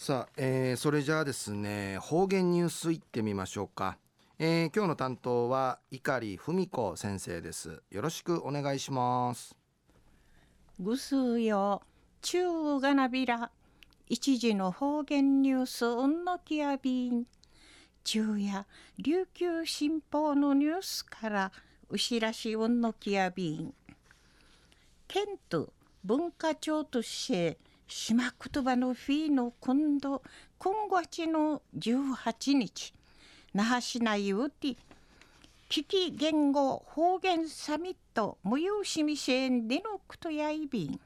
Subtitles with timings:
[0.00, 3.98] さあ、えー、それじゃあですね方言ニュースいってみましょうか、
[4.38, 7.82] えー、今日の担当は碇文子先生です。
[7.90, 9.56] よろしくお願いします。
[10.78, 11.82] ぐすよ
[12.22, 13.50] 中がなびら
[14.08, 17.24] 一時の方言ニュースうんのきやびん。
[18.04, 18.66] 昼夜
[18.98, 21.52] 琉球新報のニュースから
[21.88, 23.74] うしらしうんのきやびん。
[25.08, 25.72] 県と
[26.04, 27.58] 文化庁として
[27.88, 30.22] 島言葉のフィーの今度
[30.58, 32.92] 今月の18日
[33.54, 34.76] 那覇市内うて
[35.70, 41.00] 危機言語方言サミット無用しみせんでのくとやいびん。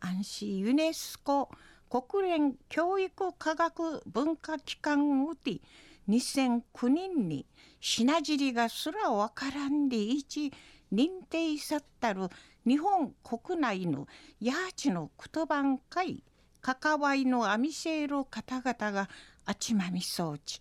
[0.00, 1.48] 安心ユネスコ
[1.88, 5.60] 国連教育科学文化機関うて
[6.08, 7.46] 2009年に
[7.80, 10.52] 品尻がすらわからんでいち
[10.92, 12.28] 認定さったる
[12.66, 14.06] 日本国内の
[14.40, 16.22] ヤーチの言葉ん会
[16.60, 19.08] 関わいのアミセール方々が
[19.44, 20.58] あちまみそうち。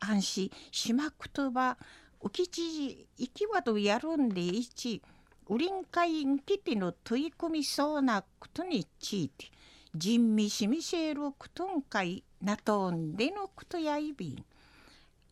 [0.00, 1.76] 安心島言葉
[2.22, 5.02] 浮き知事行きわどやるんでいち
[5.48, 9.46] ウリン会んきての取り組みそうなことについて
[9.94, 14.44] 人味しみせることんかいなとんでのことやいびん。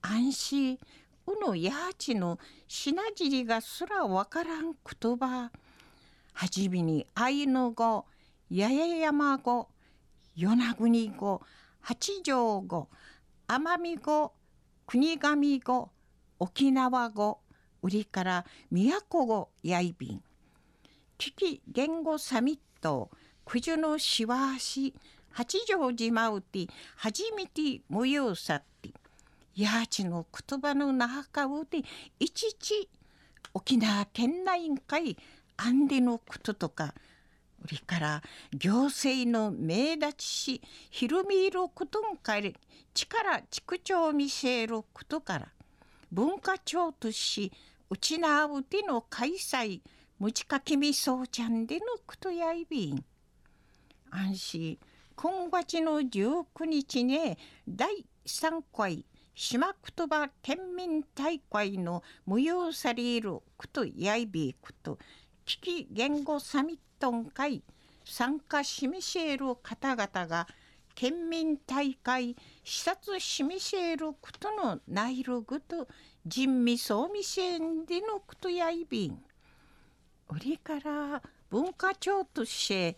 [0.01, 0.79] 安心。
[1.27, 5.51] うのやーちの品尻がすらわからん言葉。
[6.33, 8.07] はじめにアイヌ語、
[8.51, 9.69] 八重山語、
[10.37, 11.43] 与那国語、
[11.81, 12.89] 八条語、
[13.47, 14.33] 奄美語、
[14.87, 15.91] 国神語、
[16.39, 17.41] 沖縄語、
[17.83, 20.23] 売りから都語やいびん。
[21.19, 23.11] 危機言語サミット、
[23.45, 24.95] 九十のしわし、
[25.31, 28.91] 八丈島うて初めて模様さって、
[29.59, 31.79] やちの言葉の中うて、
[32.21, 32.89] いちいち
[33.55, 35.17] 沖縄県内会
[35.57, 36.95] アンデのこととか
[37.65, 42.55] 売りから行政の名立ちしひるみいることんかり
[42.95, 45.49] 力地区長見せることから
[46.13, 47.53] 文化庁とし
[47.91, 49.81] うちなうての開催
[50.21, 53.05] むちかきみそうちゃんでのことやいびん。
[54.11, 54.79] 安心。
[55.17, 57.37] 今月の19日ね
[57.69, 59.05] 第3回
[59.41, 64.99] 島言葉県民大会の無用されることやいびこと。
[65.45, 67.63] 危機言語サミットン会
[68.05, 70.49] 参加しみせる方々が
[70.97, 72.35] 県民大会
[72.65, 75.87] 視察しみせることのないるぐと
[76.27, 79.23] 人味そうみせんでのことやいびん。
[80.31, 82.97] 売りから文化庁として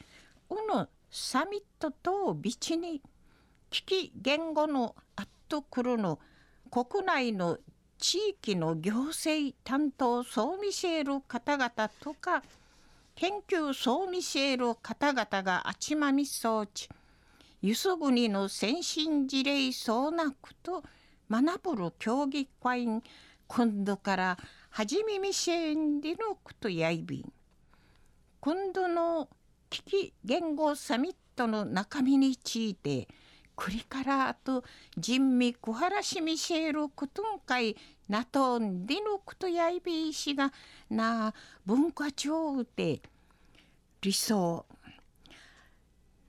[0.48, 3.02] うのサミットとビチに
[3.68, 6.18] 危機言語のあっとくるの
[6.70, 7.58] 国内の
[7.98, 11.70] 地域の行政担当総ミシェル方々
[12.00, 12.42] とか
[13.16, 16.88] 研究総ミシェル方々があちまみ装置
[17.60, 20.82] ゆすぐにの先進事例そうなくと
[21.30, 23.02] 学ぶる競技会員
[23.48, 24.38] 今度から
[24.70, 27.32] 初めみせんでのことやいびん。
[28.38, 29.28] 今度の
[29.68, 33.08] 危機言語サミットの中身について
[33.60, 34.64] これからと
[34.96, 37.76] 人味小原しみせることんかい
[38.08, 40.50] なとんでのことやいびいしが
[40.88, 41.34] な
[41.66, 43.02] 文化庁うて
[44.00, 44.64] 理想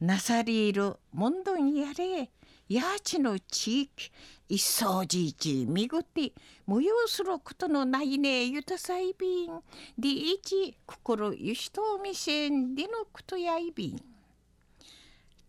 [0.01, 2.29] なさりるもんどんやれ
[2.67, 4.11] やちの地域
[4.49, 6.33] 一層じいちみぐって
[6.67, 9.61] 無用することのないねゆたさいびん
[9.97, 14.01] でいち心ゆしとみせんでのことやいびん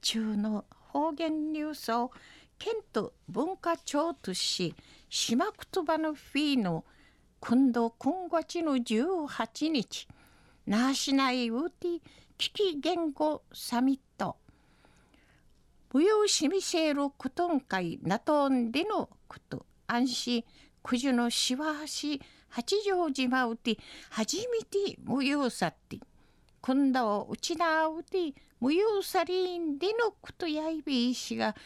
[0.01, 2.11] 中の方言ニュースを
[2.59, 4.75] 県と文化庁とし
[5.09, 6.85] 島言葉のフィーの
[7.41, 10.07] 今度今月の18日
[10.67, 12.01] 那覇市内ウーティ
[12.37, 14.37] 危機言語サミット。
[15.93, 19.65] 無用しみせることんかいなとんでのこと。
[19.87, 20.45] 安心
[20.83, 23.79] 九十のしわはし八丈島うて
[24.11, 25.99] 初めて無用さって。
[26.63, 31.57] 今度うちなうて無用さりんでのことやいびいしが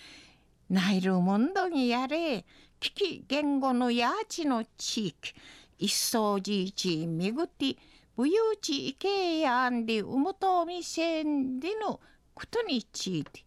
[0.71, 2.47] ないるもんどにやれ
[2.81, 5.35] 危機言語のやちの地域
[5.79, 7.77] 一層じいちみぐって
[8.17, 12.01] 無用地域けやんでうもとみせんでの
[12.35, 13.45] ことについて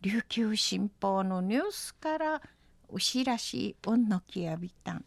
[0.00, 2.42] 琉球新報のニュースから
[2.88, 5.04] お知らしおんのきやびたん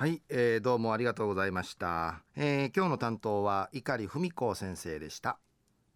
[0.00, 5.38] はい、えー、どうもありがとうございました、えー、今日の担当は碇文子先生でした。